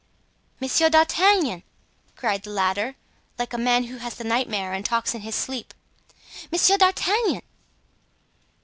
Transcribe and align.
"Monsieur 0.59 0.89
d'Artagnan!" 0.89 1.61
cried 2.15 2.41
the 2.41 2.49
latter, 2.49 2.95
like 3.37 3.53
a 3.53 3.57
man 3.59 3.83
who 3.83 3.97
has 3.97 4.15
the 4.15 4.23
nightmare 4.23 4.73
and 4.73 4.83
talks 4.83 5.13
in 5.13 5.21
his 5.21 5.35
sleep, 5.35 5.75
"Monsieur 6.51 6.75
d'Artagnan!" 6.79 7.43